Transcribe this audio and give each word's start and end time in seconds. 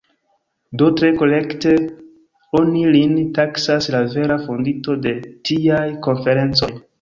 Do 0.81 0.85
tre 0.99 1.09
korekte 1.17 1.73
oni 2.61 2.81
lin 2.95 3.13
taksas 3.39 3.89
la 3.97 4.01
vera 4.15 4.39
fondinto 4.47 4.97
de 5.05 5.13
tiaj 5.51 5.85
konferencoj. 6.09 6.73